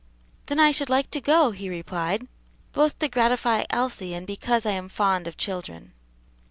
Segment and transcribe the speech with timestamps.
[0.47, 2.27] "Then I should like to go," he replied,
[2.73, 5.93] "both to gratify Elsie and because I am fond of children."